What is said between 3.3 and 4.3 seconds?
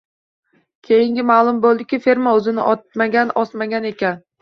osmagan ekan…